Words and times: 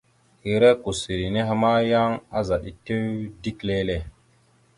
Ere 0.53 0.69
kousseri 0.81 1.27
nehe 1.33 1.53
ma, 1.61 1.71
yan 1.89 2.11
azaɗ 2.37 2.63
etew 2.71 3.07
dik 3.41 3.57
lele. 3.67 3.97